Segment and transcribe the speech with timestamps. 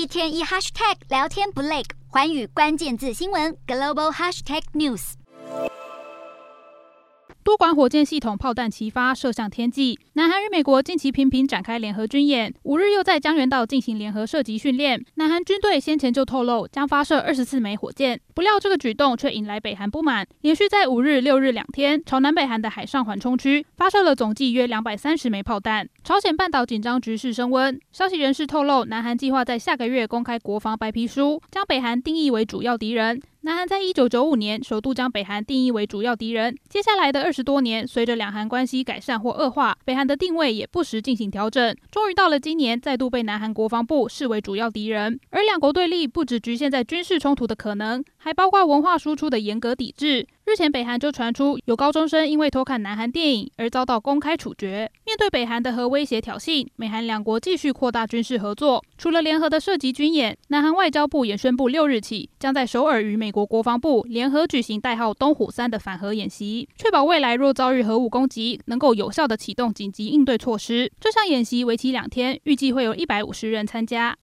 [0.00, 5.12] 一天一 hashtag 聊天不累，环宇关键字新闻 global hashtag news。
[7.44, 10.00] 多管火箭系统炮弹齐发，射向天际。
[10.20, 15.02] 南韩与美国近期频频展开联合军演，五日又在江原道进行联合射击训练。
[15.14, 25.88] 南韩军队先前就透露将发射二十四枚火箭，不料这个举动却引来北韩不满，连续在五日、六日两天朝南北韩的海上缓冲区发射了总计约两百三十枚炮弹。
[26.04, 33.22] 朝鲜半岛紧张局势升温，消息人士透露，南韩计划在下个月公开国防白皮书，将北韩定义为主要敌人。
[33.42, 36.54] 南韩在一九九五年首度将北韩定义为主要敌人。
[36.68, 41.72] 接下来的二十多年，随着两韩关系改善或恶化，北韩的定位也不时进行调整。
[41.88, 45.20] 终于到了今年，再度被南韩国防部视为主要敌人。
[45.30, 50.26] 而两国对立不只局限在军事冲突的可能，还包括文化输出的严格抵制。
[50.44, 54.90] 日前，北韩就传出有高中生因为偷看南韩电影而遭到公开处决。
[55.10, 58.80] 面对北韩的核威胁挑衅，美韩两国继续扩大军事合作。
[58.96, 70.92] 除了联合的涉及军演，南韩外交部也宣布，六日起将在首尔与美国国防部联合举行代号“东虎三”的反核演习，确保未来若遭遇核武攻击，能够有效的启动紧急应对措施。
[71.00, 74.16] 这项演习为期两天，预计会有一百五十人参加。